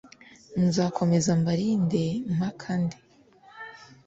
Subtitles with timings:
[0.65, 2.03] nzakomeza mbarinde
[2.35, 2.97] mpakande